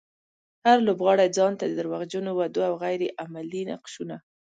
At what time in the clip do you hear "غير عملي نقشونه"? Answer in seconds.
2.83-4.15